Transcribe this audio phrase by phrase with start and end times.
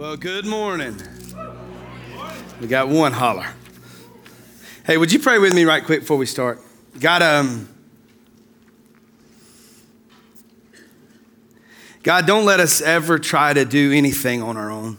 [0.00, 0.96] Well, good morning.
[2.58, 3.52] We got one holler.
[4.86, 6.58] Hey, would you pray with me right quick before we start?
[6.98, 7.68] God, um,
[12.02, 14.96] God, don't let us ever try to do anything on our own.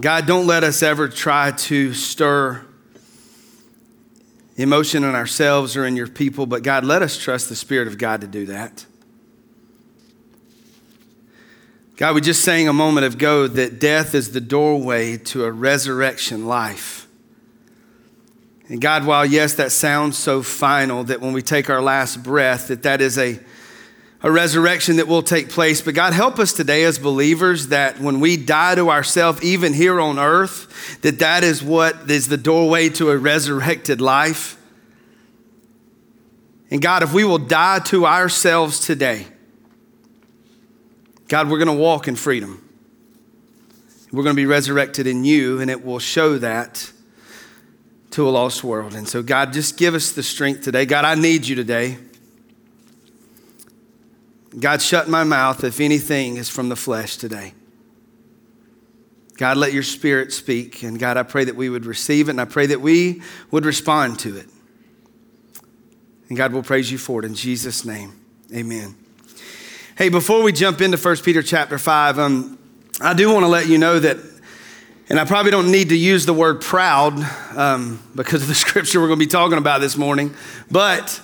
[0.00, 2.64] God, don't let us ever try to stir
[4.54, 7.98] emotion in ourselves or in your people, but God, let us trust the Spirit of
[7.98, 8.86] God to do that.
[12.02, 16.48] God, we just sang a moment ago that death is the doorway to a resurrection
[16.48, 17.06] life.
[18.68, 22.66] And God, while yes, that sounds so final that when we take our last breath,
[22.66, 23.38] that that is a,
[24.20, 25.80] a resurrection that will take place.
[25.80, 30.00] But God, help us today as believers that when we die to ourselves, even here
[30.00, 34.60] on earth, that that is what is the doorway to a resurrected life.
[36.68, 39.28] And God, if we will die to ourselves today,
[41.32, 42.62] God, we're going to walk in freedom.
[44.12, 46.92] We're going to be resurrected in you, and it will show that
[48.10, 48.92] to a lost world.
[48.94, 50.84] And so, God, just give us the strength today.
[50.84, 51.96] God, I need you today.
[54.60, 57.54] God, shut my mouth if anything is from the flesh today.
[59.38, 60.82] God, let your spirit speak.
[60.82, 63.64] And God, I pray that we would receive it, and I pray that we would
[63.64, 64.50] respond to it.
[66.28, 68.20] And God will praise you for it in Jesus' name.
[68.54, 69.01] Amen.
[70.02, 72.58] Hey, before we jump into 1 Peter chapter 5, um,
[73.00, 74.16] I do want to let you know that,
[75.08, 77.22] and I probably don't need to use the word proud
[77.56, 80.34] um, because of the scripture we're going to be talking about this morning,
[80.68, 81.20] but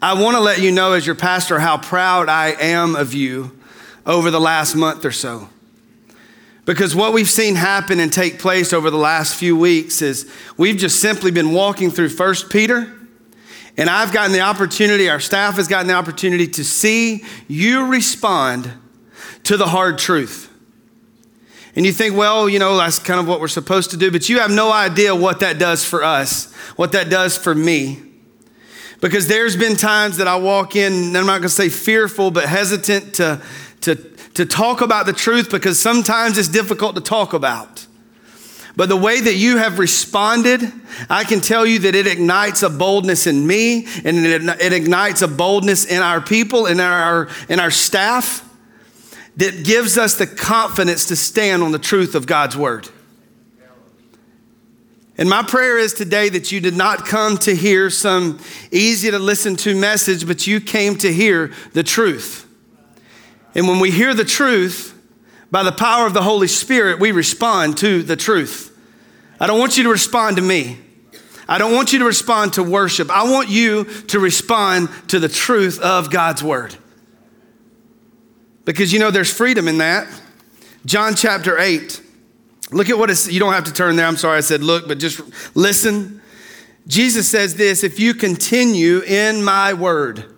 [0.00, 3.58] I want to let you know as your pastor how proud I am of you
[4.06, 5.48] over the last month or so.
[6.64, 10.76] Because what we've seen happen and take place over the last few weeks is we've
[10.76, 12.96] just simply been walking through 1 Peter
[13.80, 18.70] and I've gotten the opportunity, our staff has gotten the opportunity to see you respond
[19.44, 20.52] to the hard truth.
[21.74, 24.28] And you think, well, you know, that's kind of what we're supposed to do, but
[24.28, 28.02] you have no idea what that does for us, what that does for me.
[29.00, 32.30] Because there's been times that I walk in, and I'm not going to say fearful,
[32.30, 33.40] but hesitant to,
[33.80, 33.94] to,
[34.34, 37.86] to talk about the truth because sometimes it's difficult to talk about.
[38.76, 40.60] But the way that you have responded,
[41.08, 45.28] I can tell you that it ignites a boldness in me and it, ignites a
[45.28, 48.46] boldness in our people and our, in our staff
[49.36, 52.88] that gives us the confidence to stand on the truth of God's word.
[55.18, 58.38] And my prayer is today that you did not come to hear some
[58.70, 62.46] easy to listen to message, but you came to hear the truth.
[63.54, 64.98] And when we hear the truth,
[65.50, 68.76] by the power of the Holy Spirit, we respond to the truth.
[69.40, 70.78] I don't want you to respond to me.
[71.48, 73.10] I don't want you to respond to worship.
[73.10, 76.76] I want you to respond to the truth of God's word.
[78.64, 80.06] Because you know there's freedom in that.
[80.86, 82.00] John chapter 8.
[82.70, 84.06] Look at what it's, you don't have to turn there.
[84.06, 85.20] I'm sorry I said look, but just
[85.56, 86.22] listen.
[86.86, 90.36] Jesus says this if you continue in my word,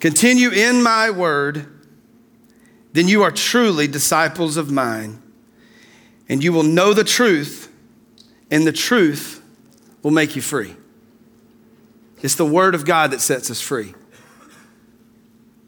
[0.00, 1.79] continue in my word,
[2.92, 5.22] then you are truly disciples of mine,
[6.28, 7.72] and you will know the truth,
[8.50, 9.42] and the truth
[10.02, 10.74] will make you free.
[12.22, 13.94] It's the Word of God that sets us free.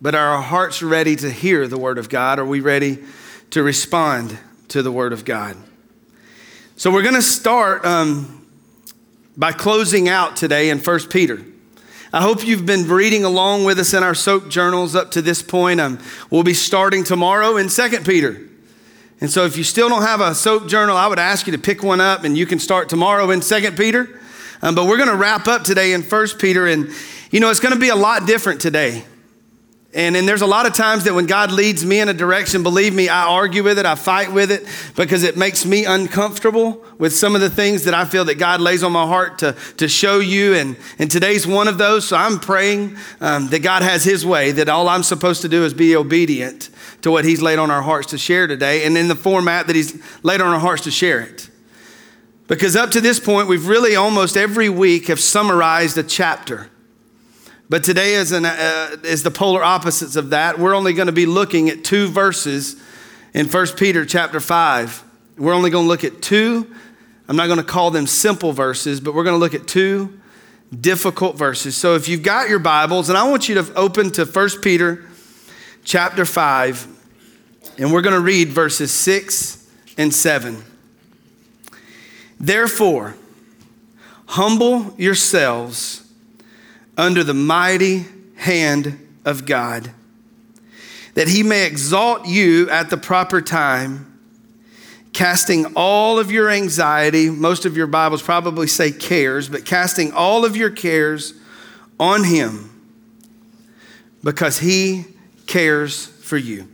[0.00, 2.38] But are our hearts ready to hear the Word of God?
[2.38, 2.98] Are we ready
[3.50, 4.36] to respond
[4.68, 5.56] to the Word of God?
[6.76, 8.46] So we're going to start um,
[9.36, 11.44] by closing out today in 1 Peter.
[12.14, 15.40] I hope you've been reading along with us in our soap journals up to this
[15.40, 15.80] point.
[15.80, 18.38] Um, we'll be starting tomorrow in 2 Peter.
[19.22, 21.58] And so if you still don't have a soap journal, I would ask you to
[21.58, 24.20] pick one up and you can start tomorrow in 2 Peter.
[24.60, 26.66] Um, but we're going to wrap up today in 1 Peter.
[26.66, 26.90] And,
[27.30, 29.04] you know, it's going to be a lot different today.
[29.94, 32.62] And, and there's a lot of times that when God leads me in a direction,
[32.62, 34.66] believe me, I argue with it, I fight with it
[34.96, 38.62] because it makes me uncomfortable with some of the things that I feel that God
[38.62, 40.54] lays on my heart to, to show you.
[40.54, 42.08] And, and today's one of those.
[42.08, 45.62] So I'm praying um, that God has His way, that all I'm supposed to do
[45.62, 46.70] is be obedient
[47.02, 49.76] to what He's laid on our hearts to share today and in the format that
[49.76, 51.50] He's laid on our hearts to share it.
[52.48, 56.70] Because up to this point, we've really almost every week have summarized a chapter.
[57.72, 60.58] But today is, an, uh, is the polar opposites of that.
[60.58, 62.76] We're only going to be looking at two verses
[63.32, 65.02] in 1 Peter chapter 5.
[65.38, 66.70] We're only going to look at two.
[67.28, 70.20] I'm not going to call them simple verses, but we're going to look at two
[70.78, 71.74] difficult verses.
[71.74, 75.06] So if you've got your Bibles, and I want you to open to 1 Peter
[75.82, 76.86] chapter 5,
[77.78, 79.66] and we're going to read verses 6
[79.96, 80.62] and 7.
[82.38, 83.16] Therefore,
[84.26, 86.01] humble yourselves
[86.96, 88.04] under the mighty
[88.36, 89.90] hand of God,
[91.14, 94.08] that he may exalt you at the proper time,
[95.12, 100.44] casting all of your anxiety, most of your Bibles probably say cares, but casting all
[100.44, 101.34] of your cares
[102.00, 102.68] on him
[104.24, 105.04] because he
[105.46, 106.68] cares for you.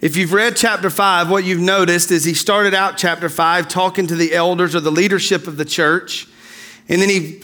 [0.00, 4.06] If you've read chapter 5, what you've noticed is he started out chapter 5 talking
[4.06, 6.28] to the elders or the leadership of the church,
[6.88, 7.42] and then he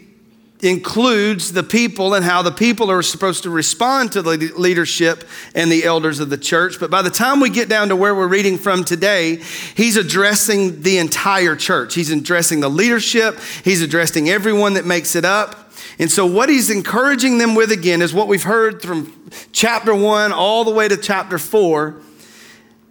[0.62, 5.24] includes the people and how the people are supposed to respond to the leadership
[5.56, 6.78] and the elders of the church.
[6.78, 9.42] But by the time we get down to where we're reading from today,
[9.74, 11.94] he's addressing the entire church.
[11.94, 15.58] He's addressing the leadership, he's addressing everyone that makes it up.
[15.98, 20.32] And so, what he's encouraging them with again is what we've heard from chapter one
[20.32, 22.00] all the way to chapter four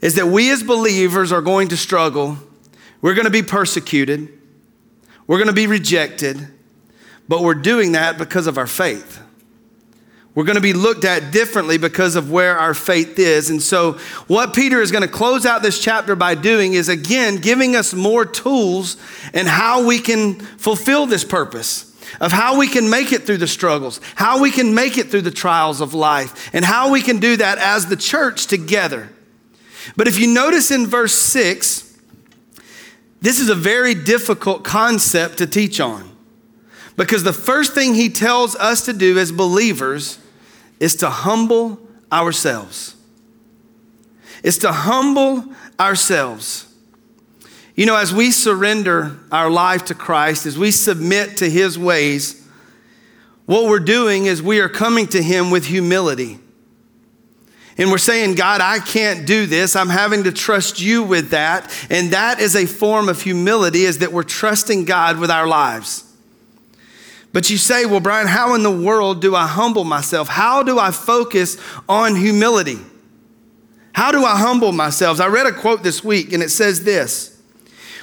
[0.02, 2.38] is that we as believers are going to struggle.
[3.02, 4.30] We're going to be persecuted.
[5.26, 6.48] We're going to be rejected.
[7.32, 9.22] But we're doing that because of our faith.
[10.36, 13.50] We're going to be looked at differently because of where our faith is.
[13.50, 13.94] And so,
[14.28, 17.94] what Peter is going to close out this chapter by doing is again giving us
[17.94, 18.98] more tools
[19.34, 23.48] and how we can fulfill this purpose of how we can make it through the
[23.48, 27.22] struggles, how we can make it through the trials of life, and how we can
[27.22, 29.08] do that as the church together.
[29.96, 31.98] But if you notice in verse 6,
[33.22, 36.11] this is a very difficult concept to teach on.
[37.02, 40.20] Because the first thing he tells us to do as believers
[40.80, 41.80] is to humble
[42.12, 42.96] ourselves.
[44.44, 45.46] Is to humble
[45.80, 46.72] ourselves.
[47.76, 52.48] You know, as we surrender our life to Christ, as we submit to his ways,
[53.48, 56.38] what we're doing is we are coming to him with humility.
[57.80, 59.76] And we're saying, God, I can't do this.
[59.76, 61.76] I'm having to trust you with that.
[61.90, 66.06] And that is a form of humility, is that we're trusting God with our lives.
[67.34, 70.28] But you say, well, Brian, how in the world do I humble myself?
[70.28, 71.58] How do I focus
[71.88, 72.80] on humility?
[73.94, 75.20] How do I humble myself?
[75.20, 77.42] I read a quote this week and it says this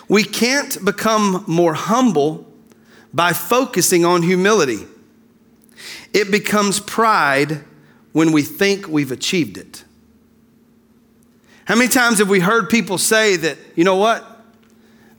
[0.09, 2.47] We can't become more humble
[3.13, 4.87] by focusing on humility.
[6.13, 7.65] It becomes pride
[8.13, 9.85] when we think we've achieved it.
[11.67, 14.25] How many times have we heard people say that, you know what?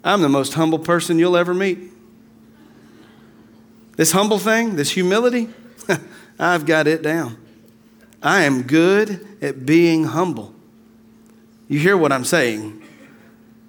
[0.03, 1.77] I'm the most humble person you'll ever meet.
[3.99, 5.49] This humble thing, this humility,
[6.39, 7.35] I've got it down.
[8.23, 10.53] I am good at being humble.
[11.67, 12.81] You hear what I'm saying?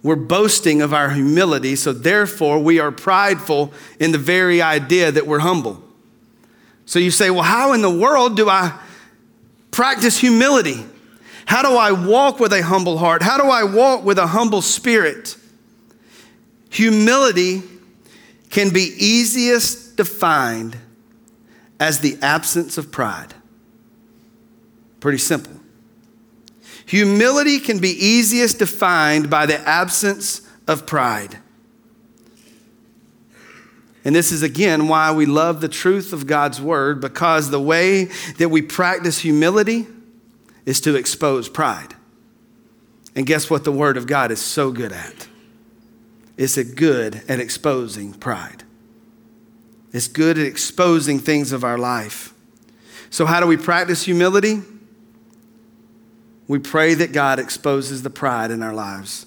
[0.05, 5.27] We're boasting of our humility, so therefore we are prideful in the very idea that
[5.27, 5.83] we're humble.
[6.87, 8.79] So you say, well, how in the world do I
[9.73, 10.87] practice humility?
[11.47, 13.21] How do I walk with a humble heart?
[13.21, 15.37] How do I walk with a humble spirit?
[16.69, 17.65] Humility
[18.51, 20.79] can be easiest defined
[21.79, 23.35] as the absence of pride.
[25.01, 25.59] Pretty simple.
[26.87, 31.39] Humility can be easiest defined by the absence of pride.
[34.05, 38.05] And this is again why we love the truth of God's word, because the way
[38.39, 39.87] that we practice humility
[40.65, 41.95] is to expose pride.
[43.15, 45.29] And guess what the word of God is so good at?
[46.37, 48.65] It's good at exposing pride.
[49.93, 52.33] It's good at exposing things of our life.
[53.11, 54.63] So, how do we practice humility?
[56.47, 59.27] We pray that God exposes the pride in our lives.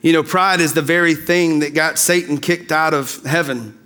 [0.00, 3.78] You know, pride is the very thing that got Satan kicked out of heaven.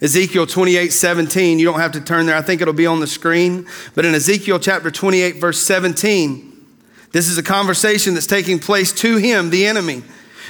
[0.00, 3.06] Ezekiel 28 17, you don't have to turn there, I think it'll be on the
[3.06, 3.66] screen.
[3.94, 6.66] But in Ezekiel chapter 28, verse 17,
[7.12, 10.02] this is a conversation that's taking place to him, the enemy.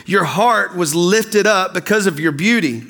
[0.06, 2.84] Your heart was lifted up because of your beauty.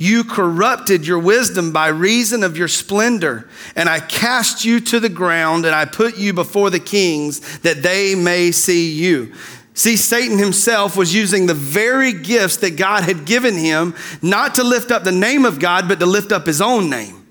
[0.00, 5.10] You corrupted your wisdom by reason of your splendor, and I cast you to the
[5.10, 9.34] ground, and I put you before the kings that they may see you.
[9.74, 14.64] See, Satan himself was using the very gifts that God had given him not to
[14.64, 17.26] lift up the name of God, but to lift up his own name.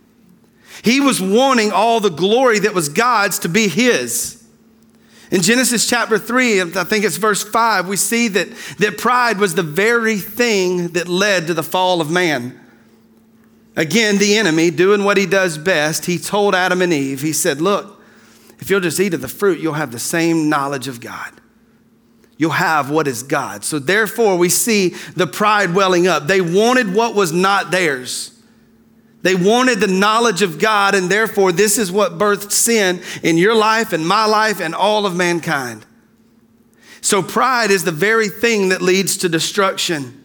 [0.84, 4.48] He was wanting all the glory that was God's to be his.
[5.32, 8.48] In Genesis chapter 3, I think it's verse 5, we see that,
[8.78, 12.59] that pride was the very thing that led to the fall of man.
[13.80, 17.62] Again, the enemy, doing what he does best, he told Adam and Eve, he said,
[17.62, 18.04] Look,
[18.60, 21.32] if you'll just eat of the fruit, you'll have the same knowledge of God.
[22.36, 23.64] You'll have what is God.
[23.64, 26.28] So therefore, we see the pride welling up.
[26.28, 28.38] They wanted what was not theirs.
[29.22, 33.56] They wanted the knowledge of God, and therefore, this is what birthed sin in your
[33.56, 35.86] life and my life and all of mankind.
[37.00, 40.19] So, pride is the very thing that leads to destruction.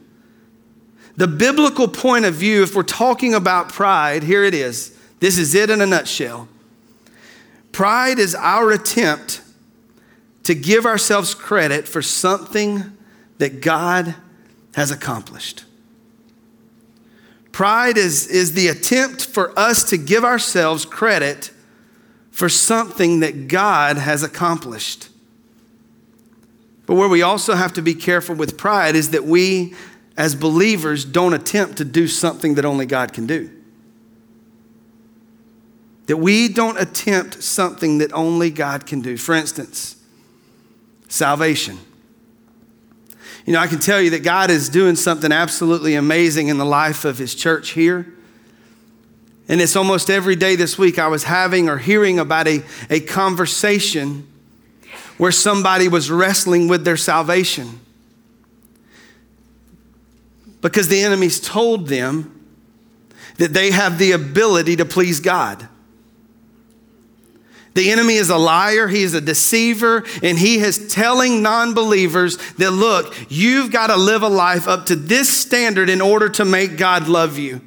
[1.16, 4.98] The biblical point of view, if we're talking about pride, here it is.
[5.20, 6.48] This is it in a nutshell.
[7.72, 9.42] Pride is our attempt
[10.44, 12.96] to give ourselves credit for something
[13.38, 14.14] that God
[14.74, 15.64] has accomplished.
[17.52, 21.52] Pride is, is the attempt for us to give ourselves credit
[22.32, 25.08] for something that God has accomplished.
[26.86, 29.74] But where we also have to be careful with pride is that we,
[30.16, 33.50] as believers, don't attempt to do something that only God can do.
[36.06, 39.16] That we don't attempt something that only God can do.
[39.16, 39.96] For instance,
[41.08, 41.78] salvation.
[43.46, 46.64] You know, I can tell you that God is doing something absolutely amazing in the
[46.64, 48.06] life of His church here.
[49.48, 53.00] And it's almost every day this week I was having or hearing about a, a
[53.00, 54.26] conversation
[55.18, 57.80] where somebody was wrestling with their salvation
[60.64, 62.40] because the enemies told them
[63.36, 65.68] that they have the ability to please God.
[67.74, 72.38] The enemy is a liar, he is a deceiver, and he is telling non believers
[72.54, 76.46] that, look, you've got to live a life up to this standard in order to
[76.46, 77.60] make God love you.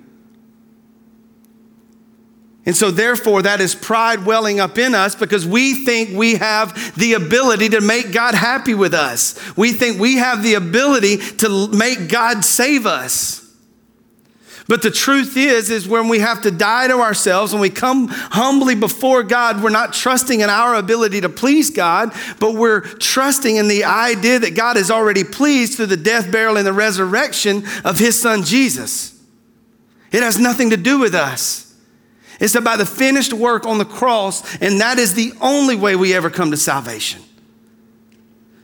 [2.67, 6.95] And so, therefore, that is pride welling up in us because we think we have
[6.97, 9.39] the ability to make God happy with us.
[9.55, 13.41] We think we have the ability to make God save us.
[14.67, 18.09] But the truth is, is when we have to die to ourselves, when we come
[18.09, 23.55] humbly before God, we're not trusting in our ability to please God, but we're trusting
[23.55, 27.63] in the idea that God is already pleased through the death, burial, and the resurrection
[27.85, 29.17] of His Son Jesus.
[30.11, 31.66] It has nothing to do with us.
[32.39, 36.13] It's about the finished work on the cross, and that is the only way we
[36.13, 37.21] ever come to salvation.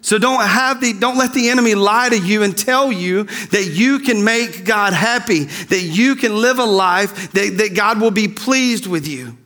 [0.02, 3.72] So don't have the don't let the enemy lie to you and tell you that
[3.72, 8.12] you can make God happy, that you can live a life that, that God will
[8.12, 9.38] be pleased with you.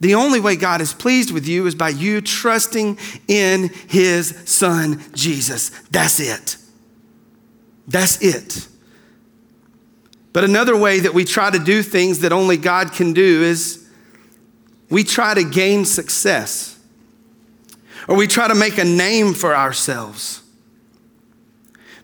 [0.00, 5.02] The only way God is pleased with you is by you trusting in his son
[5.14, 5.70] Jesus.
[5.90, 6.58] That's it.
[7.88, 8.68] That's it.
[10.36, 13.88] But another way that we try to do things that only God can do is
[14.90, 16.78] we try to gain success
[18.06, 20.42] or we try to make a name for ourselves.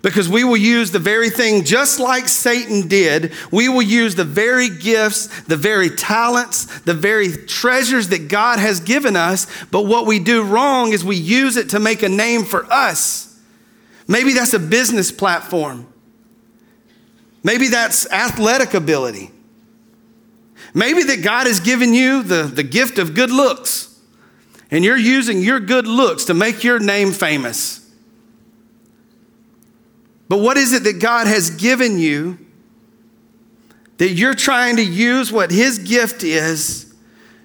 [0.00, 4.24] Because we will use the very thing, just like Satan did, we will use the
[4.24, 9.46] very gifts, the very talents, the very treasures that God has given us.
[9.66, 13.38] But what we do wrong is we use it to make a name for us.
[14.08, 15.91] Maybe that's a business platform.
[17.42, 19.30] Maybe that's athletic ability.
[20.74, 23.92] Maybe that God has given you the, the gift of good looks
[24.72, 27.78] and you're using your good looks to make your name famous.
[30.28, 32.38] But what is it that God has given you
[33.98, 36.94] that you're trying to use what His gift is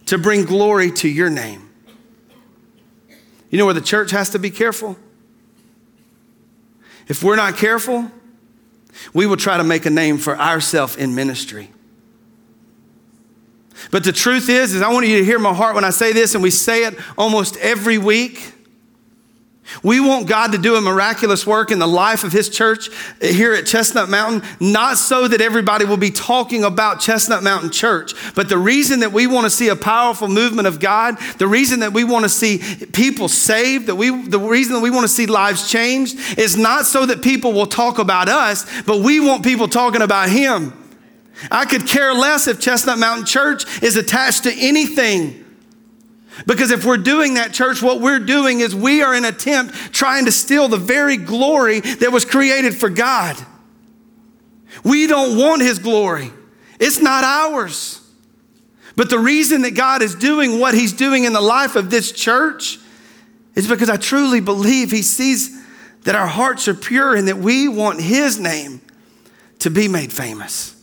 [0.05, 1.69] to bring glory to your name?
[3.49, 4.97] You know where the church has to be careful?
[7.09, 8.09] If we're not careful,
[9.13, 11.71] we will try to make a name for ourselves in ministry.
[13.91, 16.11] But the truth is, is I want you to hear my heart when I say
[16.11, 18.53] this, and we say it almost every week.
[19.83, 22.89] We want God to do a miraculous work in the life of His church
[23.21, 28.13] here at Chestnut Mountain, not so that everybody will be talking about Chestnut Mountain Church,
[28.33, 31.81] but the reason that we want to see a powerful movement of God, the reason
[31.81, 32.59] that we want to see
[32.93, 36.85] people saved, that we, the reason that we want to see lives changed is not
[36.85, 40.73] so that people will talk about us, but we want people talking about Him.
[41.51, 45.43] I could care less if Chestnut Mountain Church is attached to anything.
[46.45, 50.25] Because if we're doing that, church, what we're doing is we are in attempt trying
[50.25, 53.35] to steal the very glory that was created for God.
[54.83, 56.31] We don't want His glory,
[56.79, 58.01] it's not ours.
[58.95, 62.11] But the reason that God is doing what He's doing in the life of this
[62.11, 62.79] church
[63.53, 65.63] is because I truly believe He sees
[66.03, 68.81] that our hearts are pure and that we want His name
[69.59, 70.75] to be made famous.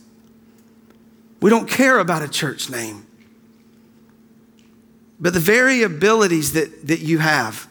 [1.41, 3.04] We don't care about a church name.
[5.19, 7.67] But the very abilities that, that you have,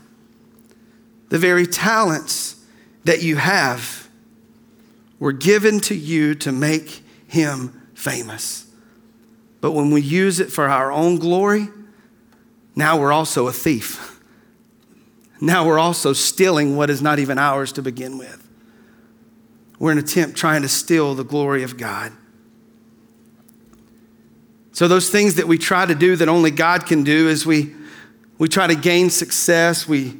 [1.28, 2.64] the very talents
[3.04, 4.08] that you have,
[5.18, 8.66] were given to you to make him famous.
[9.60, 11.68] But when we use it for our own glory,
[12.76, 14.20] now we're also a thief.
[15.40, 18.46] Now we're also stealing what is not even ours to begin with.
[19.78, 22.12] We're an attempt trying to steal the glory of God.
[24.74, 27.72] So, those things that we try to do that only God can do is we,
[28.38, 29.86] we try to gain success.
[29.86, 30.18] We,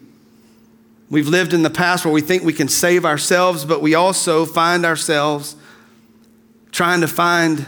[1.11, 4.47] we've lived in the past where we think we can save ourselves, but we also
[4.47, 5.57] find ourselves
[6.71, 7.67] trying to find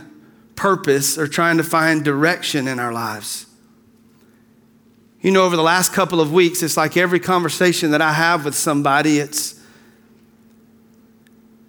[0.54, 3.46] purpose or trying to find direction in our lives.
[5.20, 8.44] You know, over the last couple of weeks, it's like every conversation that I have
[8.44, 9.60] with somebody, it's,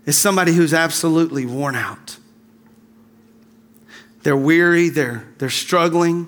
[0.05, 2.17] it's somebody who's absolutely worn out.
[4.27, 6.27] They're weary, they're, they're struggling,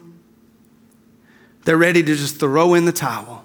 [1.66, 3.44] they're ready to just throw in the towel.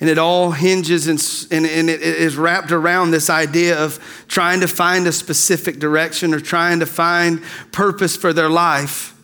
[0.00, 1.20] And it all hinges and,
[1.52, 6.34] and, and, it is wrapped around this idea of trying to find a specific direction
[6.34, 7.40] or trying to find
[7.70, 9.14] purpose for their life.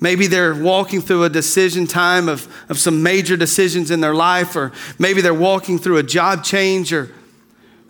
[0.00, 4.56] Maybe they're walking through a decision time of, of some major decisions in their life,
[4.56, 7.10] or maybe they're walking through a job change, or,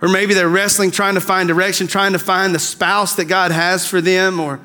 [0.01, 3.51] or maybe they're wrestling, trying to find direction, trying to find the spouse that God
[3.51, 4.61] has for them, or,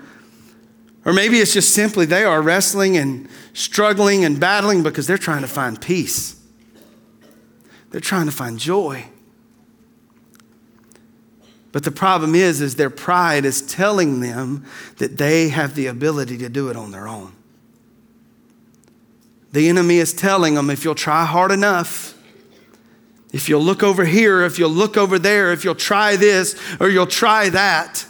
[1.06, 5.42] or maybe it's just simply they are wrestling and struggling and battling because they're trying
[5.42, 6.40] to find peace.
[7.92, 9.06] They're trying to find joy.
[11.72, 14.66] But the problem is is their pride is telling them
[14.98, 17.34] that they have the ability to do it on their own.
[19.54, 22.11] The enemy is telling them if you'll try hard enough,
[23.32, 26.90] if you'll look over here, if you'll look over there, if you'll try this or
[26.90, 28.06] you'll try that,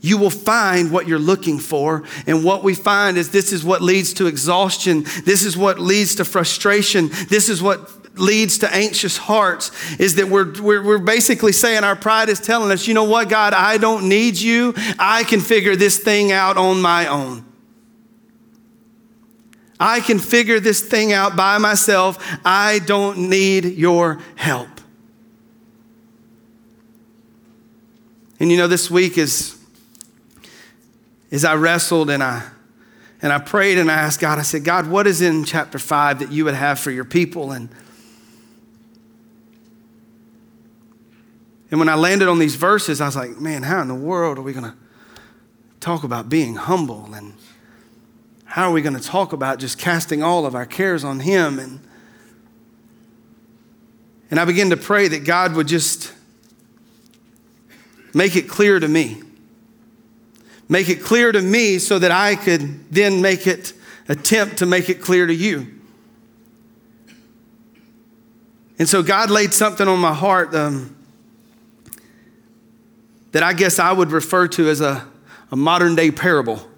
[0.00, 2.02] you will find what you're looking for.
[2.26, 5.04] And what we find is this is what leads to exhaustion.
[5.24, 7.08] This is what leads to frustration.
[7.28, 7.88] This is what
[8.18, 12.70] leads to anxious hearts is that we're, we're, we're, basically saying our pride is telling
[12.70, 14.74] us, you know what, God, I don't need you.
[14.98, 17.44] I can figure this thing out on my own.
[19.84, 22.24] I can figure this thing out by myself.
[22.44, 24.68] I don't need your help.
[28.38, 29.58] And you know, this week is
[31.32, 32.48] as I wrestled and I
[33.22, 36.20] and I prayed and I asked God, I said, God, what is in chapter five
[36.20, 37.50] that you would have for your people?
[37.50, 37.68] And
[41.72, 44.38] And when I landed on these verses, I was like, man, how in the world
[44.38, 44.76] are we going to
[45.80, 47.14] talk about being humble?
[47.14, 47.32] And
[48.52, 51.58] how are we going to talk about just casting all of our cares on Him?
[51.58, 51.80] And,
[54.30, 56.12] and I began to pray that God would just
[58.12, 59.22] make it clear to me.
[60.68, 63.72] Make it clear to me so that I could then make it,
[64.06, 65.68] attempt to make it clear to you.
[68.78, 70.54] And so God laid something on my heart.
[70.54, 70.94] Um,
[73.30, 75.08] that I guess I would refer to as a,
[75.50, 76.68] a modern day parable.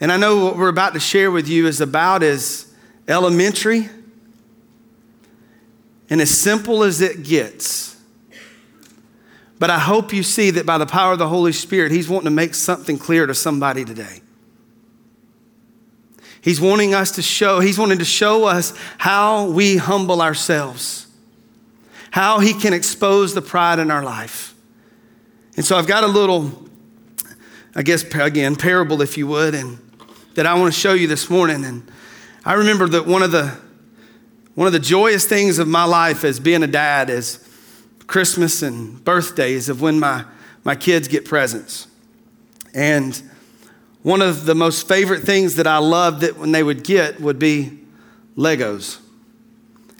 [0.00, 2.72] And I know what we're about to share with you is about as
[3.06, 3.88] elementary
[6.08, 7.96] and as simple as it gets.
[9.58, 12.24] But I hope you see that by the power of the Holy Spirit, He's wanting
[12.24, 14.22] to make something clear to somebody today.
[16.40, 21.06] He's wanting us to show, He's wanting to show us how we humble ourselves
[22.10, 24.54] how he can expose the pride in our life.
[25.56, 26.50] And so I've got a little,
[27.74, 29.78] I guess, again, parable, if you would, and
[30.40, 31.66] that I want to show you this morning.
[31.66, 31.86] And
[32.46, 33.54] I remember that one of the
[34.54, 37.46] one of the joyous things of my life as being a dad is
[38.06, 40.24] Christmas and birthdays of when my,
[40.64, 41.88] my kids get presents.
[42.72, 43.20] And
[44.02, 47.38] one of the most favorite things that I loved that when they would get would
[47.38, 47.78] be
[48.34, 48.98] Legos.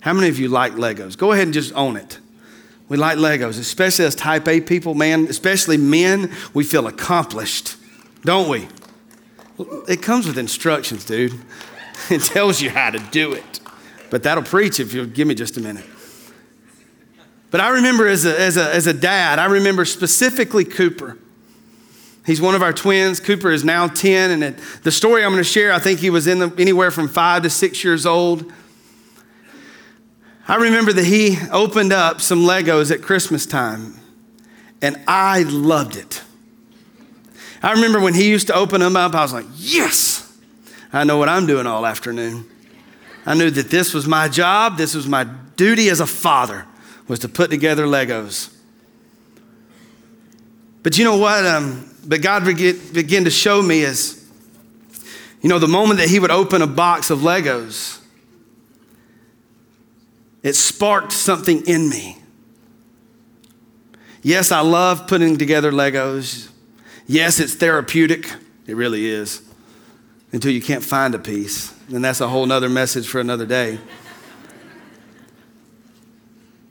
[0.01, 1.19] How many of you like Legos?
[1.19, 2.19] Go ahead and just own it.
[2.89, 7.77] We like Legos, especially as type A people, man, especially men, we feel accomplished,
[8.25, 8.69] don't we?
[9.89, 11.39] It comes with instructions, dude.
[12.09, 13.61] It tells you how to do it.
[14.09, 15.85] But that'll preach if you'll give me just a minute.
[17.51, 21.19] But I remember as a, as a, as a dad, I remember specifically Cooper.
[22.25, 23.21] He's one of our twins.
[23.21, 24.31] Cooper is now 10.
[24.31, 26.91] And it, the story I'm going to share, I think he was in the, anywhere
[26.91, 28.51] from five to six years old.
[30.47, 33.95] I remember that he opened up some Legos at Christmas time,
[34.83, 36.23] and I loved it.
[37.63, 40.37] I remember when he used to open them up, I was like, yes,
[40.93, 42.49] I know what I'm doing all afternoon.
[43.27, 45.25] I knew that this was my job, this was my
[45.57, 46.67] duty as a father,
[47.07, 48.55] was to put together Legos.
[50.83, 51.45] But you know what?
[51.45, 54.27] Um, but God began to show me is,
[55.43, 58.01] you know, the moment that he would open a box of Legos,
[60.43, 62.17] it sparked something in me.
[64.23, 66.50] Yes, I love putting together Legos.
[67.11, 68.31] Yes, it's therapeutic.
[68.69, 69.43] It really is.
[70.31, 71.75] Until you can't find a piece.
[71.93, 73.81] And that's a whole nother message for another day.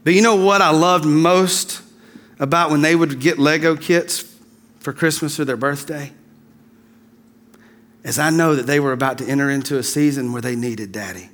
[0.06, 1.82] But you know what I loved most
[2.39, 4.23] about when they would get Lego kits
[4.80, 6.13] for Christmas or their birthday?
[8.06, 10.93] Is I know that they were about to enter into a season where they needed
[10.93, 11.30] daddy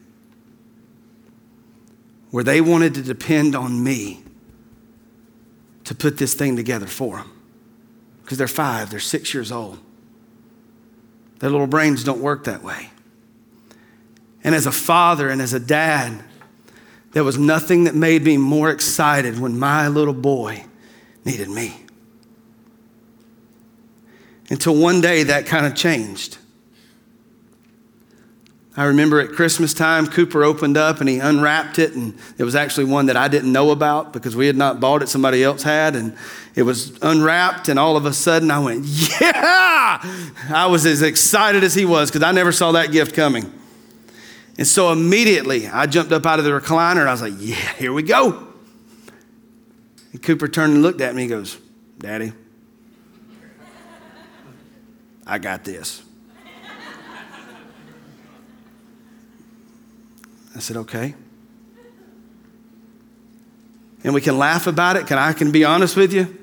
[2.31, 4.21] where they wanted to depend on me
[5.85, 7.34] to put this thing together for them.
[8.25, 9.77] Because they're five, they're six years old.
[11.39, 12.89] Their little brains don't work that way.
[14.43, 16.23] And as a father and as a dad,
[17.11, 20.65] there was nothing that made me more excited when my little boy
[21.23, 21.79] needed me.
[24.49, 26.39] Until one day that kind of changed.
[28.77, 32.55] I remember at Christmas time, Cooper opened up and he unwrapped it, and it was
[32.55, 35.63] actually one that I didn't know about because we had not bought it, somebody else
[35.63, 36.17] had, and
[36.55, 40.01] it was unwrapped, and all of a sudden I went, Yeah!
[40.49, 43.51] I was as excited as he was because I never saw that gift coming.
[44.57, 47.55] And so immediately I jumped up out of the recliner and I was like, Yeah,
[47.73, 48.47] here we go.
[50.11, 51.57] And Cooper turned and looked at me and goes,
[51.97, 52.33] Daddy,
[55.25, 56.04] I got this.
[60.55, 61.15] I said, okay.
[64.03, 65.07] And we can laugh about it.
[65.07, 66.37] Can I can be honest with you?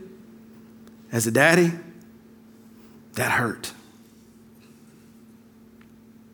[1.10, 1.72] As a daddy,
[3.14, 3.72] that hurt.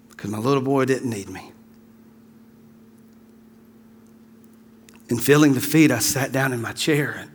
[0.08, 1.52] Because my little boy didn't need me.
[5.10, 7.30] And feeling defeat, I sat down in my chair and,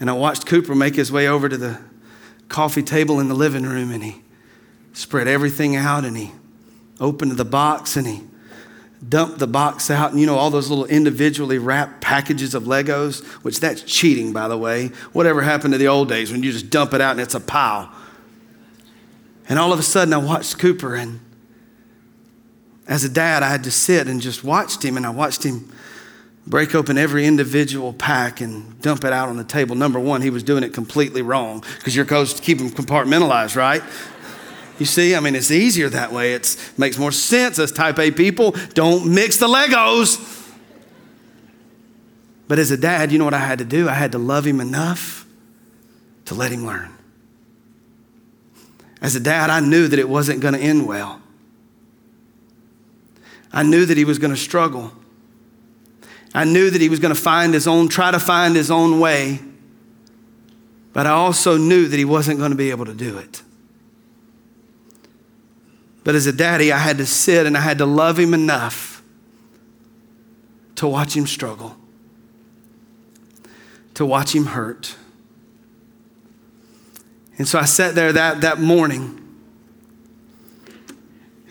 [0.00, 1.80] and I watched Cooper make his way over to the
[2.48, 4.22] coffee table in the living room and he
[4.92, 6.32] spread everything out and he
[7.00, 8.22] opened the box and he
[9.08, 10.10] dumped the box out.
[10.10, 14.46] And you know all those little individually wrapped packages of legos which that's cheating by
[14.46, 14.88] the way.
[15.12, 17.40] Whatever happened to the old days when you just dump it out and it's a
[17.40, 17.90] pile?
[19.48, 21.20] And all of a sudden i watched cooper and
[22.86, 25.72] as a dad i had to sit and just watched him and i watched him
[26.46, 29.76] break open every individual pack and dump it out on the table.
[29.76, 33.56] Number one he was doing it completely wrong because you're supposed to keep them compartmentalized
[33.56, 33.82] right
[34.80, 36.32] you see, I mean, it's easier that way.
[36.32, 38.52] It makes more sense as type A people.
[38.74, 40.38] Don't mix the Legos.
[42.48, 43.88] But as a dad, you know what I had to do?
[43.88, 45.26] I had to love him enough
[46.24, 46.90] to let him learn.
[49.00, 51.20] As a dad, I knew that it wasn't going to end well.
[53.52, 54.92] I knew that he was going to struggle.
[56.34, 59.00] I knew that he was going to find his own, try to find his own
[59.00, 59.40] way.
[60.92, 63.42] But I also knew that he wasn't going to be able to do it.
[66.02, 69.02] But as a daddy, I had to sit and I had to love him enough
[70.76, 71.76] to watch him struggle,
[73.94, 74.96] to watch him hurt.
[77.36, 79.20] And so I sat there that, that morning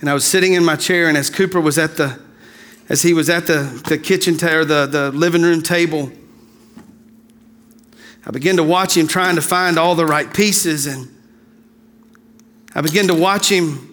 [0.02, 2.20] and I was sitting in my chair, and as Cooper was at the,
[2.88, 6.12] as he was at the, the kitchen ta- or the, the living room table,
[8.26, 11.14] I began to watch him trying to find all the right pieces, and
[12.74, 13.89] I began to watch him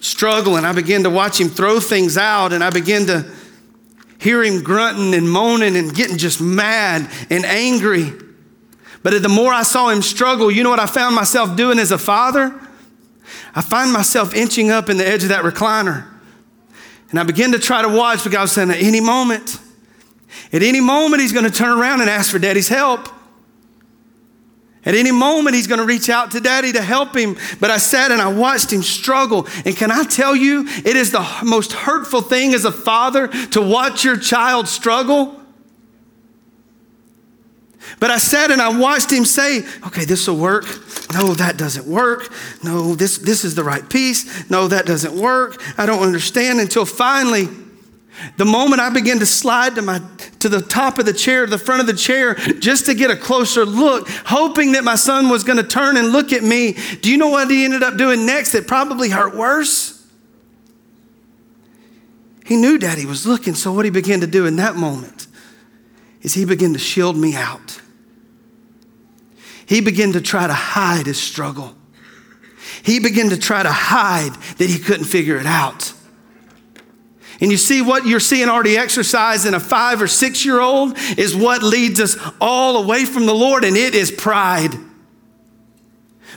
[0.00, 3.30] struggle and I began to watch him throw things out and I began to
[4.18, 8.12] hear him grunting and moaning and getting just mad and angry.
[9.02, 11.90] But the more I saw him struggle, you know what I found myself doing as
[11.90, 12.58] a father?
[13.54, 16.06] I find myself inching up in the edge of that recliner.
[17.10, 19.58] And I begin to try to watch because I was saying, at any moment,
[20.52, 23.08] at any moment, he's going to turn around and ask for daddy's help.
[24.84, 27.36] At any moment, he's going to reach out to daddy to help him.
[27.60, 29.46] But I sat and I watched him struggle.
[29.66, 33.60] And can I tell you, it is the most hurtful thing as a father to
[33.60, 35.36] watch your child struggle.
[37.98, 40.64] But I sat and I watched him say, okay, this will work.
[41.12, 42.32] No, that doesn't work.
[42.62, 44.48] No, this, this is the right piece.
[44.48, 45.60] No, that doesn't work.
[45.76, 47.48] I don't understand until finally,
[48.36, 50.00] the moment I began to slide to, my,
[50.40, 53.16] to the top of the chair, the front of the chair, just to get a
[53.16, 57.10] closer look, hoping that my son was going to turn and look at me, do
[57.10, 60.06] you know what he ended up doing next that probably hurt worse?
[62.44, 65.28] He knew daddy was looking, so what he began to do in that moment
[66.22, 67.80] is he began to shield me out.
[69.66, 71.76] He began to try to hide his struggle.
[72.82, 75.92] He began to try to hide that he couldn't figure it out.
[77.40, 80.96] And you see what you're seeing already exercised in a five or six year old
[81.16, 84.74] is what leads us all away from the Lord, and it is pride.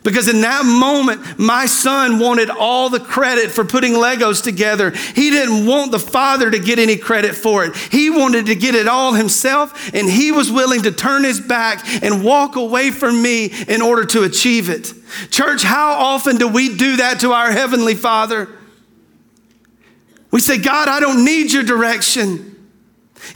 [0.04, 4.92] Because in that moment, my son wanted all the credit for putting Legos together.
[4.92, 7.76] He didn't want the father to get any credit for it.
[7.76, 11.86] He wanted to get it all himself, and he was willing to turn his back
[12.04, 14.94] and walk away from me in order to achieve it.
[15.30, 18.50] Church, how often do we do that to our Heavenly Father?
[20.34, 22.50] We say, God, I don't need your direction.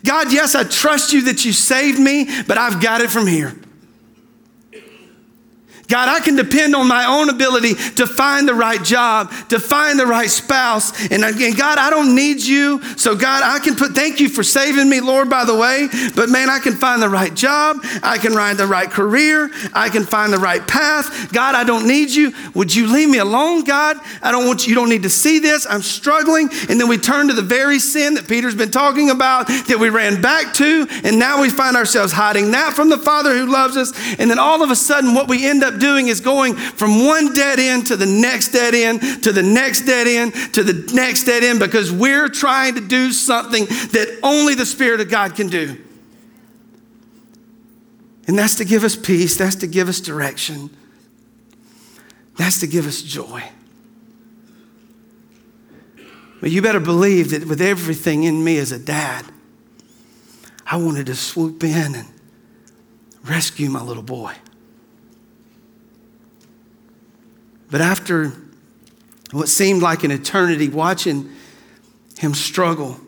[0.03, 3.55] God, yes, I trust you that you saved me, but I've got it from here.
[5.87, 9.97] God, I can depend on my own ability to find the right job, to find
[9.97, 11.09] the right spouse.
[11.09, 12.81] And again, God, I don't need you.
[12.97, 15.87] So, God, I can put, thank you for saving me, Lord, by the way.
[16.13, 17.77] But man, I can find the right job.
[18.03, 19.49] I can find the right career.
[19.73, 21.31] I can find the right path.
[21.31, 22.33] God, I don't need you.
[22.53, 23.97] Would you leave me alone, God?
[24.21, 25.65] I don't want you, you don't need to see this.
[25.69, 26.49] I'm struggling.
[26.69, 29.89] And then we turn to the very sin that Peter's been talking about that we
[29.89, 30.85] ran back to.
[31.05, 33.93] And now we find ourselves hiding that from the Father who loves us.
[34.19, 37.33] And then all of a sudden, what we end up doing is going from one
[37.33, 41.23] dead end to the next dead end, to the next dead end, to the next
[41.23, 45.47] dead end, because we're trying to do something that only the Spirit of God can
[45.47, 45.77] do.
[48.27, 50.69] And that's to give us peace, that's to give us direction,
[52.35, 53.43] that's to give us joy.
[56.39, 59.25] But you better believe that with everything in me as a dad,
[60.65, 62.07] I wanted to swoop in and
[63.23, 64.33] rescue my little boy.
[67.69, 68.33] But after
[69.31, 71.29] what seemed like an eternity, watching
[72.17, 72.99] him struggle,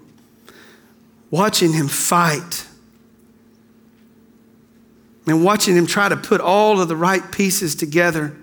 [1.31, 2.65] watching him fight,
[5.25, 8.35] and watching him try to put all of the right pieces together,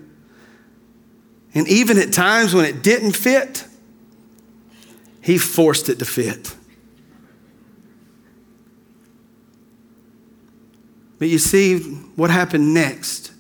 [1.55, 3.65] and even at times when it didn't fit,
[5.21, 6.55] he forced it to fit.
[11.19, 11.79] But you see,
[12.15, 13.33] what happened next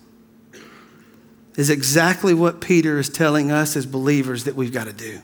[1.56, 5.20] is exactly what Peter is telling us as believers that we've got to do.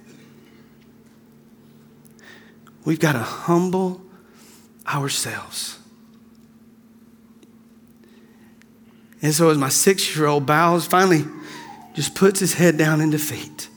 [2.84, 4.02] We've got to humble
[4.86, 5.78] ourselves.
[9.20, 11.24] And so, as my six year old bows, finally
[11.94, 13.68] just puts his head down in defeat,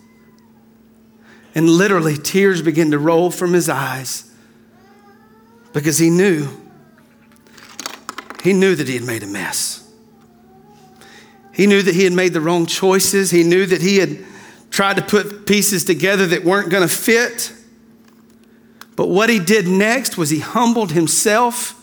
[1.53, 4.31] and literally tears begin to roll from his eyes
[5.73, 6.47] because he knew,
[8.41, 9.84] he knew that he had made a mess.
[11.55, 13.31] He knew that he had made the wrong choices.
[13.31, 14.25] He knew that he had
[14.69, 17.53] tried to put pieces together that weren't going to fit.
[18.97, 21.81] But what he did next was he humbled himself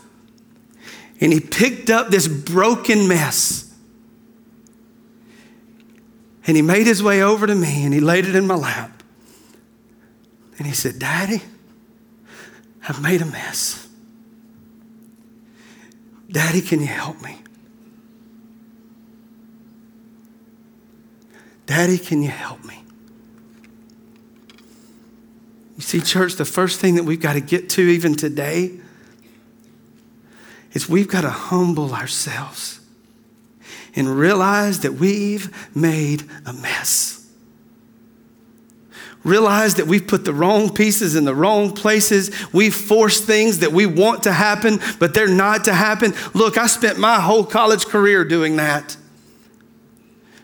[1.23, 3.75] and he picked up this broken mess.
[6.47, 9.03] And he made his way over to me and he laid it in my lap.
[10.59, 11.41] And he said, Daddy,
[12.87, 13.89] I've made a mess.
[16.31, 17.39] Daddy, can you help me?
[21.75, 22.85] Daddy, can you help me?
[25.75, 28.79] You see, church, the first thing that we've got to get to even today
[30.75, 32.79] is we've got to humble ourselves
[33.97, 37.27] and realize that we've made a mess.
[39.25, 42.53] Realize that we've put the wrong pieces in the wrong places.
[42.53, 46.13] We've forced things that we want to happen, but they're not to happen.
[46.35, 48.99] Look, I spent my whole college career doing that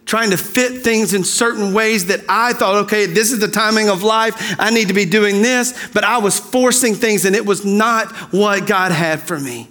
[0.09, 3.91] trying to fit things in certain ways that I thought, okay, this is the timing
[3.91, 4.57] of life.
[4.59, 5.89] I need to be doing this.
[5.93, 9.69] But I was forcing things and it was not what God had for me.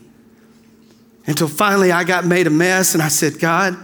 [1.26, 3.84] Until finally I got made a mess and I said, God,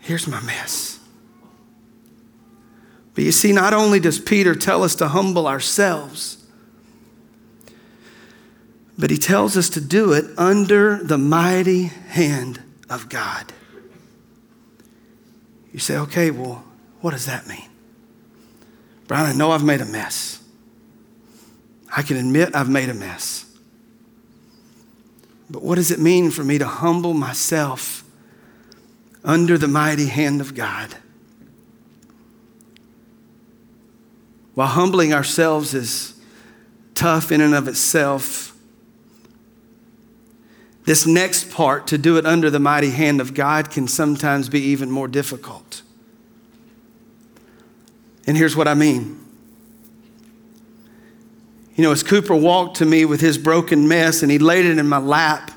[0.00, 0.98] here's my mess.
[3.14, 6.44] But you see, not only does Peter tell us to humble ourselves,
[8.98, 13.52] but he tells us to do it under the mighty hand of God.
[15.74, 16.62] You say, okay, well,
[17.00, 17.68] what does that mean?
[19.08, 20.40] Brian, I know I've made a mess.
[21.94, 23.44] I can admit I've made a mess.
[25.50, 28.04] But what does it mean for me to humble myself
[29.24, 30.94] under the mighty hand of God?
[34.54, 36.14] While humbling ourselves is
[36.94, 38.53] tough in and of itself,
[40.84, 44.60] this next part, to do it under the mighty hand of God, can sometimes be
[44.60, 45.82] even more difficult.
[48.26, 49.20] And here's what I mean.
[51.74, 54.78] You know, as Cooper walked to me with his broken mess and he laid it
[54.78, 55.50] in my lap,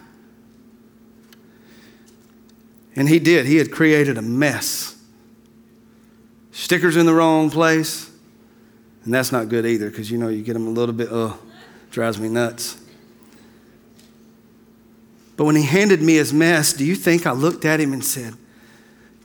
[2.95, 4.95] and he did, he had created a mess.
[6.51, 8.09] Stickers in the wrong place,
[9.03, 11.37] and that's not good either because you know you get them a little bit, oh,
[11.91, 12.81] drives me nuts.
[15.37, 18.03] But when he handed me his mess, do you think I looked at him and
[18.03, 18.33] said,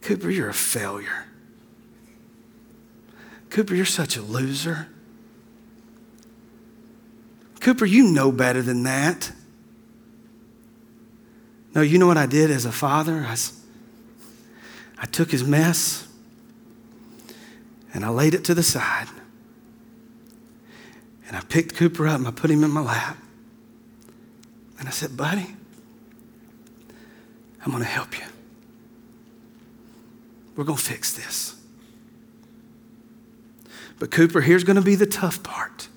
[0.02, 1.26] Cooper, you're a failure?
[3.48, 4.88] Cooper, you're such a loser.
[7.60, 9.32] Cooper, you know better than that.
[11.74, 13.24] No, you know what I did as a father?
[13.26, 13.36] I,
[14.98, 16.06] I took his mess
[17.94, 19.08] and I laid it to the side.
[21.26, 23.16] And I picked Cooper up and I put him in my lap.
[24.78, 25.54] And I said, buddy,
[27.64, 28.24] I'm going to help you.
[30.56, 31.56] We're going to fix this.
[33.98, 35.88] But Cooper, here's going to be the tough part.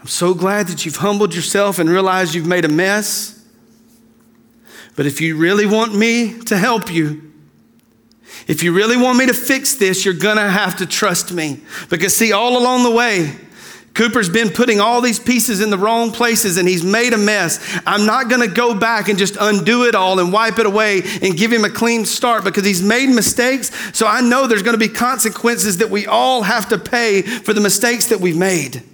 [0.00, 3.34] I'm so glad that you've humbled yourself and realized you've made a mess.
[4.94, 7.32] But if you really want me to help you,
[8.46, 11.60] if you really want me to fix this, you're gonna have to trust me.
[11.88, 13.36] Because, see, all along the way,
[13.98, 17.58] Cooper's been putting all these pieces in the wrong places and he's made a mess.
[17.84, 21.02] I'm not going to go back and just undo it all and wipe it away
[21.20, 23.72] and give him a clean start because he's made mistakes.
[23.92, 27.52] So I know there's going to be consequences that we all have to pay for
[27.52, 28.84] the mistakes that we've made.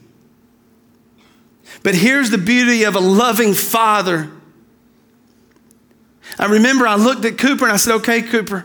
[1.83, 4.31] But here's the beauty of a loving father.
[6.39, 8.65] I remember I looked at Cooper and I said, okay, Cooper,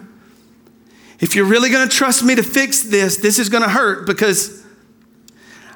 [1.20, 4.08] if you're really going to trust me to fix this, this is going to hurt
[4.08, 4.59] because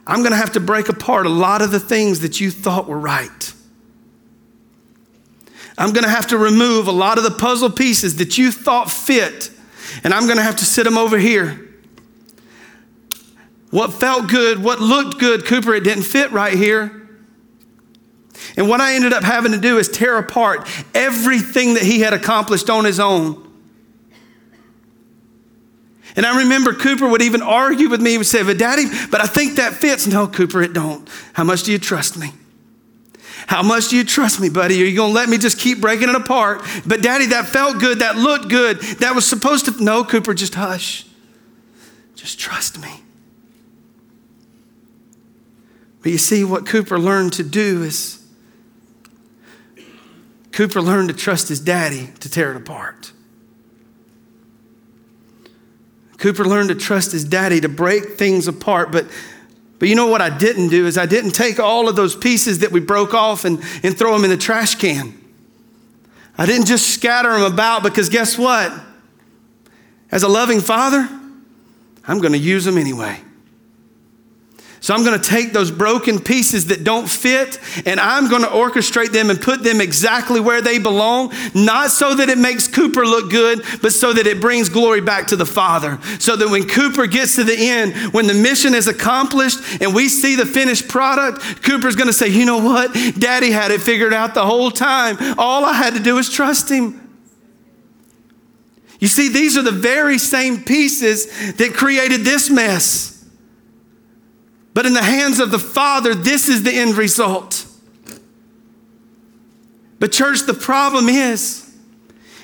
[0.05, 2.87] I'm going to have to break apart a lot of the things that you thought
[2.87, 3.53] were right.
[5.77, 8.91] I'm going to have to remove a lot of the puzzle pieces that you thought
[8.91, 9.49] fit,
[10.03, 11.69] and I'm going to have to sit them over here.
[13.71, 16.99] What felt good, what looked good, Cooper, it didn't fit right here.
[18.55, 22.13] And what I ended up having to do is tear apart everything that he had
[22.13, 23.52] accomplished on his own
[26.15, 28.12] and I remember Cooper would even argue with me.
[28.12, 30.06] He would say, but daddy, but I think that fits.
[30.06, 31.10] No, Cooper, it don't.
[31.34, 32.32] How much do you trust me?
[33.47, 34.82] How much do you trust me, buddy?
[34.82, 36.62] Are you going to let me just keep breaking it apart?
[36.86, 37.99] But daddy, that felt good.
[37.99, 38.80] That looked good.
[38.99, 39.84] That was supposed to.
[39.84, 41.06] No, Cooper, just hush.
[42.15, 43.02] Just trust me.
[46.02, 48.26] But you see, what Cooper learned to do is
[50.52, 53.12] Cooper learned to trust his daddy to tear it apart.
[56.23, 59.07] Cooper learned to trust his daddy to break things apart, but
[59.77, 62.59] but you know what I didn't do is I didn't take all of those pieces
[62.59, 65.13] that we broke off and, and throw them in the trash can.
[66.38, 68.71] I didn't just scatter them about because guess what?
[70.13, 71.09] As a loving father,
[72.07, 73.19] I'm going to use them anyway.
[74.83, 78.49] So I'm going to take those broken pieces that don't fit and I'm going to
[78.49, 83.05] orchestrate them and put them exactly where they belong, not so that it makes Cooper
[83.05, 85.99] look good, but so that it brings glory back to the Father.
[86.19, 90.09] So that when Cooper gets to the end, when the mission is accomplished and we
[90.09, 92.93] see the finished product, Cooper's going to say, you know what?
[93.17, 95.15] Daddy had it figured out the whole time.
[95.37, 96.99] All I had to do was trust him.
[98.99, 103.12] You see, these are the very same pieces that created this mess.
[104.73, 107.65] But in the hands of the Father, this is the end result.
[109.99, 111.71] But church, the problem is,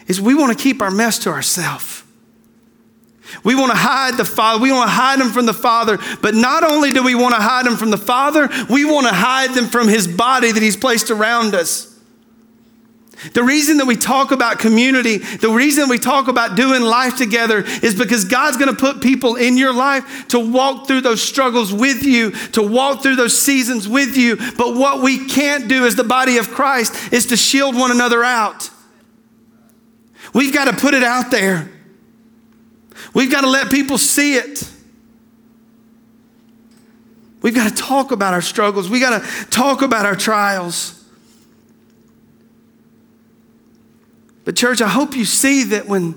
[0.08, 2.04] is we want to keep our mess to ourselves.
[3.44, 4.62] We want to hide the Father.
[4.62, 6.00] We want to hide them from the Father.
[6.22, 9.14] But not only do we want to hide them from the Father, we want to
[9.14, 11.89] hide them from His body that He's placed around us.
[13.34, 17.64] The reason that we talk about community, the reason we talk about doing life together
[17.84, 21.74] is because God's going to put people in your life to walk through those struggles
[21.74, 24.38] with you, to walk through those seasons with you.
[24.58, 28.24] But what we can't do as the body of Christ is to shield one another
[28.24, 28.70] out.
[30.34, 31.70] We've got to put it out there.
[33.14, 34.70] We've got to let people see it.
[37.42, 38.90] We've got to talk about our struggles.
[38.90, 40.99] We've got to talk about our trials.
[44.46, 46.16] But, church, I hope you see that when,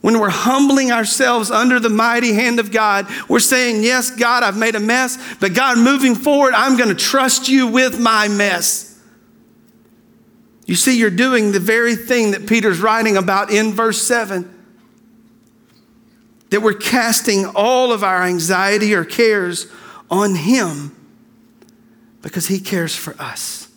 [0.00, 4.56] when we're humbling ourselves under the mighty hand of God, we're saying, Yes, God, I've
[4.56, 8.90] made a mess, but God, moving forward, I'm going to trust you with my mess.
[10.66, 14.58] You see, you're doing the very thing that Peter's writing about in verse 7
[16.50, 19.66] that we're casting all of our anxiety or cares
[20.10, 20.94] on Him
[22.22, 23.69] because He cares for us.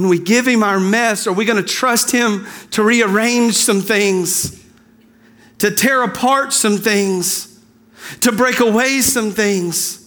[0.00, 3.82] When we give Him our mess, are we going to trust Him to rearrange some
[3.82, 4.64] things,
[5.58, 7.60] to tear apart some things,
[8.22, 9.99] to break away some things?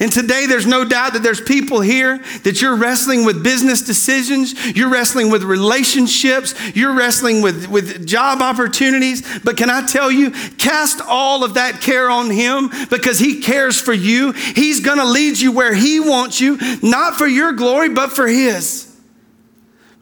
[0.00, 4.54] And today, there's no doubt that there's people here that you're wrestling with business decisions,
[4.74, 9.22] you're wrestling with relationships, you're wrestling with, with job opportunities.
[9.40, 13.80] But can I tell you, cast all of that care on Him because He cares
[13.80, 14.32] for you.
[14.32, 18.26] He's going to lead you where He wants you, not for your glory, but for
[18.26, 18.88] His.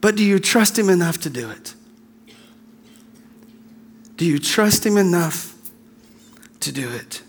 [0.01, 1.75] But do you trust Him enough to do it?
[4.17, 5.55] Do you trust Him enough
[6.61, 7.23] to do it?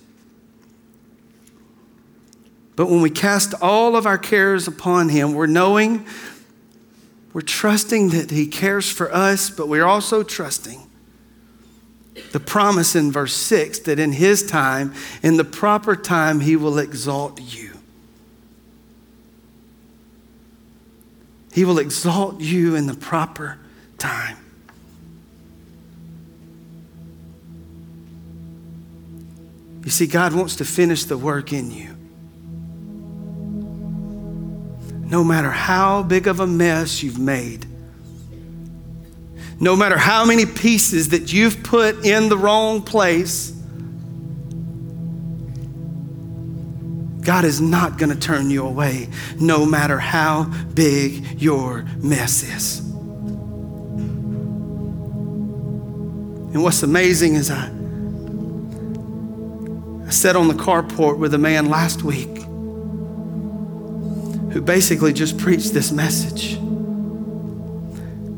[2.76, 6.06] But when we cast all of our cares upon Him, we're knowing,
[7.34, 10.82] we're trusting that He cares for us, but we're also trusting
[12.32, 16.78] the promise in verse 6 that in His time, in the proper time, He will
[16.78, 17.72] exalt you.
[21.54, 23.60] He will exalt you in the proper
[23.98, 24.38] time.
[29.84, 31.98] You see, God wants to finish the work in you.
[35.12, 37.66] No matter how big of a mess you've made,
[39.60, 43.52] no matter how many pieces that you've put in the wrong place,
[47.20, 52.80] God is not going to turn you away, no matter how big your mess is.
[56.54, 57.66] And what's amazing is I,
[60.08, 62.30] I sat on the carport with a man last week
[64.52, 66.60] who basically just preached this message.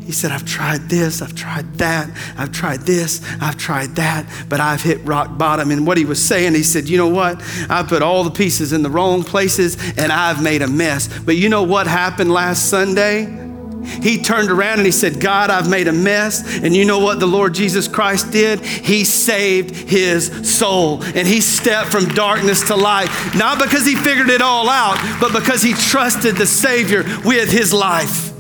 [0.05, 4.59] He said, I've tried this, I've tried that, I've tried this, I've tried that, but
[4.59, 5.71] I've hit rock bottom.
[5.71, 7.41] And what he was saying, he said, You know what?
[7.69, 11.07] I put all the pieces in the wrong places and I've made a mess.
[11.19, 13.42] But you know what happened last Sunday?
[13.85, 16.59] He turned around and he said, God, I've made a mess.
[16.63, 18.61] And you know what the Lord Jesus Christ did?
[18.61, 24.29] He saved his soul and he stepped from darkness to light, not because he figured
[24.29, 28.31] it all out, but because he trusted the Savior with his life.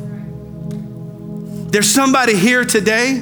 [1.71, 3.21] There's somebody here today.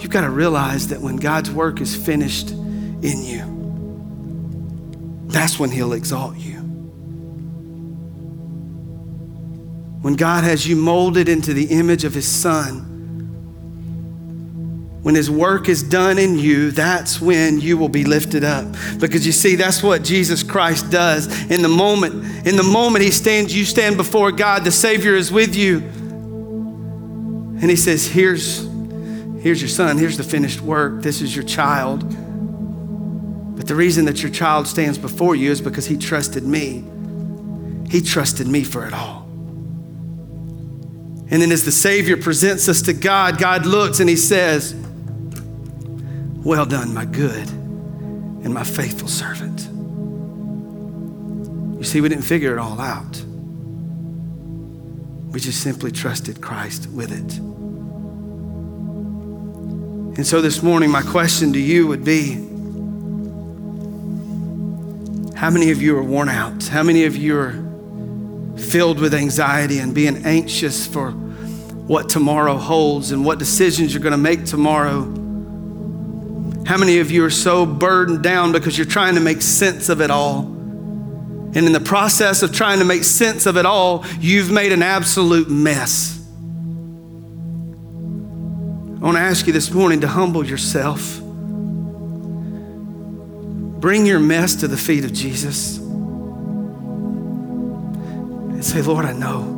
[0.00, 3.47] You've got to realize that when God's work is finished in you,
[5.28, 6.56] that's when He'll exalt you.
[10.02, 12.88] When God has you molded into the image of His Son,
[15.08, 18.66] when his work is done in you, that's when you will be lifted up.
[18.98, 21.28] Because you see, that's what Jesus Christ does.
[21.50, 25.32] In the moment, in the moment he stands, you stand before God, the Savior is
[25.32, 25.78] with you.
[27.60, 28.68] And he says, Here's,
[29.40, 32.02] here's your son, here's the finished work, this is your child.
[33.58, 36.84] But the reason that your child stands before you is because he trusted me.
[37.90, 39.24] He trusted me for it all.
[41.30, 44.76] And then as the Savior presents us to God, God looks and he says,
[46.44, 49.62] well done, my good and my faithful servant.
[51.78, 53.20] You see, we didn't figure it all out.
[55.32, 57.38] We just simply trusted Christ with it.
[60.16, 62.48] And so this morning, my question to you would be
[65.38, 66.66] How many of you are worn out?
[66.66, 67.52] How many of you are
[68.58, 74.10] filled with anxiety and being anxious for what tomorrow holds and what decisions you're going
[74.10, 75.02] to make tomorrow?
[76.66, 80.00] How many of you are so burdened down because you're trying to make sense of
[80.00, 80.40] it all?
[80.40, 84.82] And in the process of trying to make sense of it all, you've made an
[84.82, 86.18] absolute mess.
[88.96, 91.20] I want to ask you this morning to humble yourself.
[93.80, 95.78] Bring your mess to the feet of Jesus
[98.58, 99.54] and say, Lord, I know.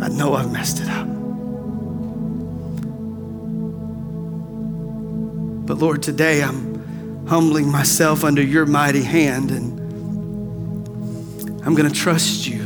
[0.00, 1.06] I know I've messed it up.
[5.66, 9.78] But Lord, today I'm humbling myself under your mighty hand and
[11.64, 12.62] I'm going to trust you.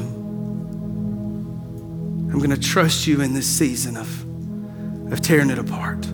[2.31, 6.07] I'm going to trust you in this season of, of tearing it apart.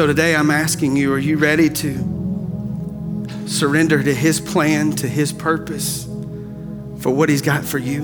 [0.00, 5.30] So today I'm asking you, are you ready to surrender to His plan, to His
[5.30, 8.00] purpose for what He's got for you?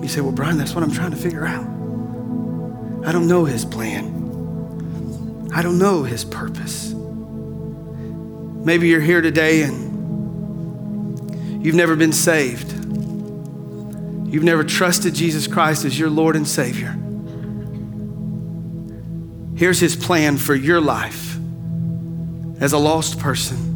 [0.00, 1.64] You say, Well, Brian, that's what I'm trying to figure out.
[3.06, 6.94] I don't know his plan, I don't know his purpose.
[6.94, 9.76] Maybe you're here today and
[11.62, 12.72] you've never been saved.
[14.32, 16.96] You've never trusted Jesus Christ as your Lord and Savior.
[19.56, 21.36] Here's his plan for your life
[22.60, 23.72] as a lost person.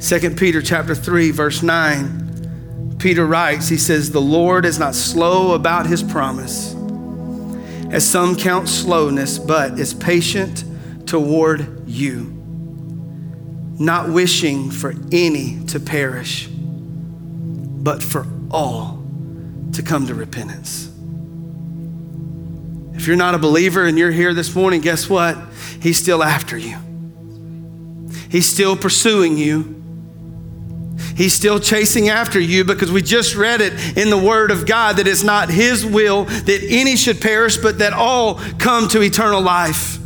[0.00, 2.22] 2 Peter chapter 3 verse 9
[3.02, 6.72] Peter writes, he says, The Lord is not slow about his promise,
[7.90, 10.64] as some count slowness, but is patient
[11.04, 12.26] toward you,
[13.76, 19.02] not wishing for any to perish, but for all
[19.72, 20.91] to come to repentance.
[23.02, 25.36] If you're not a believer and you're here this morning, guess what?
[25.80, 26.78] He's still after you.
[28.30, 29.82] He's still pursuing you.
[31.16, 34.98] He's still chasing after you because we just read it in the Word of God
[34.98, 39.42] that it's not His will that any should perish, but that all come to eternal
[39.42, 39.98] life.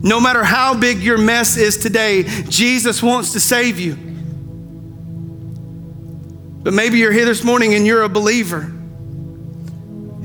[0.00, 3.96] No matter how big your mess is today, Jesus wants to save you.
[6.62, 8.74] But maybe you're here this morning and you're a believer.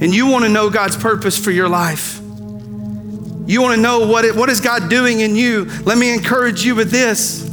[0.01, 2.19] And you want to know God's purpose for your life,
[3.45, 6.65] you want to know what, it, what is God doing in you, let me encourage
[6.65, 7.47] you with this.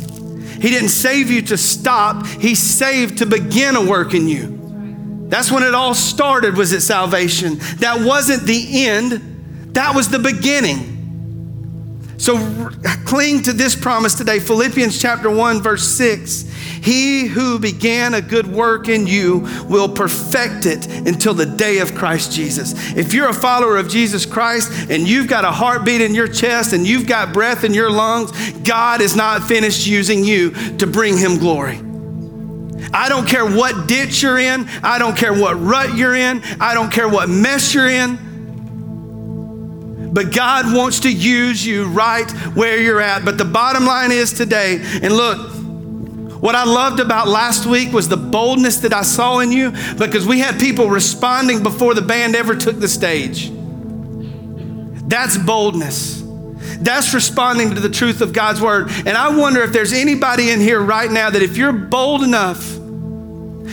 [0.61, 5.27] He didn't save you to stop, He saved to begin a work in you.
[5.29, 7.59] That's when it all started was at salvation.
[7.77, 10.98] That wasn't the end, that was the beginning.
[12.19, 12.37] So
[13.07, 14.41] cling to this promise today.
[14.41, 16.43] Philippians chapter 1 verse 6.
[16.83, 21.95] He who began a good work in you will perfect it until the day of
[21.95, 22.75] Christ Jesus.
[22.97, 26.73] If you're a follower of Jesus Christ and you've got a heartbeat in your chest
[26.73, 31.17] and you've got breath in your lungs, God is not finished using you to bring
[31.17, 31.81] him glory.
[32.93, 34.69] I don't care what ditch you're in.
[34.83, 36.43] I don't care what rut you're in.
[36.61, 38.28] I don't care what mess you're in.
[40.13, 43.25] But God wants to use you right where you're at.
[43.25, 45.59] But the bottom line is today, and look,
[46.41, 50.27] what I loved about last week was the boldness that I saw in you because
[50.27, 53.51] we had people responding before the band ever took the stage.
[55.09, 56.23] That's boldness.
[56.81, 58.89] That's responding to the truth of God's word.
[59.05, 62.61] And I wonder if there's anybody in here right now that if you're bold enough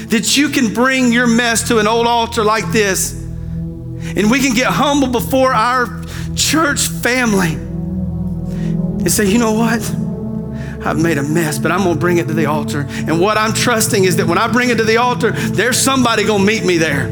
[0.10, 4.54] that you can bring your mess to an old altar like this and we can
[4.54, 6.05] get humble before our
[6.36, 9.82] church family and say, you know what?
[10.86, 12.86] I've made a mess, but I'm gonna bring it to the altar.
[12.90, 16.24] And what I'm trusting is that when I bring it to the altar, there's somebody
[16.26, 17.08] gonna meet me there.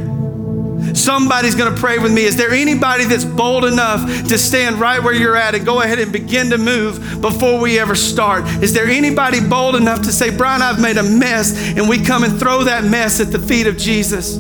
[0.93, 2.23] Somebody's gonna pray with me.
[2.23, 5.97] Is there anybody that's bold enough to stand right where you're at and go ahead
[5.97, 8.45] and begin to move before we ever start?
[8.61, 12.23] Is there anybody bold enough to say, Brian, I've made a mess, and we come
[12.23, 14.37] and throw that mess at the feet of Jesus?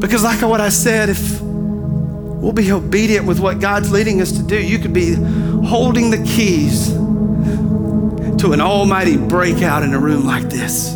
[0.00, 1.45] Because, like what I said, if
[2.40, 6.22] we'll be obedient with what God's leading us to do, you could be holding the
[6.24, 6.92] keys
[8.40, 10.94] to an almighty breakout in a room like this.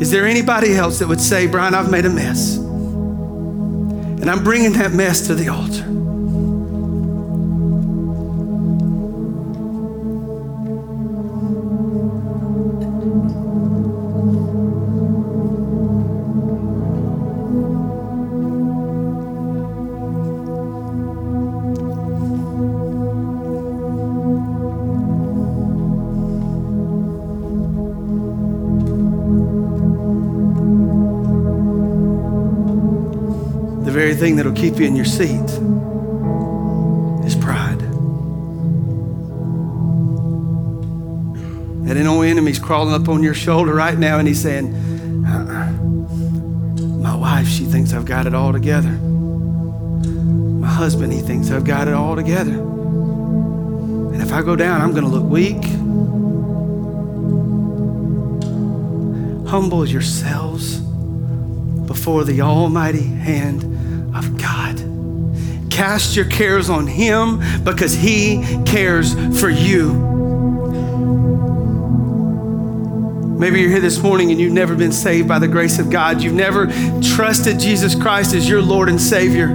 [0.00, 4.72] Is there anybody else that would say, Brian, I've made a mess, and I'm bringing
[4.74, 5.84] that mess to the altar?
[34.30, 35.50] Thing that'll keep you in your seat
[37.26, 37.80] is pride.
[41.84, 44.72] That old enemy's crawling up on your shoulder right now and he's saying,
[45.26, 45.72] uh-uh.
[47.02, 48.90] My wife, she thinks I've got it all together.
[48.90, 52.52] My husband, he thinks I've got it all together.
[52.52, 55.64] And if I go down, I'm going to look weak.
[59.50, 60.78] Humble yourselves
[61.88, 63.69] before the almighty hand.
[65.80, 69.94] Cast your cares on Him because He cares for you.
[73.38, 76.22] Maybe you're here this morning and you've never been saved by the grace of God.
[76.22, 76.66] You've never
[77.00, 79.52] trusted Jesus Christ as your Lord and Savior.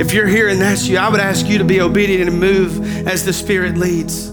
[0.00, 3.08] If you're here and that's you, I would ask you to be obedient and move
[3.08, 4.31] as the Spirit leads.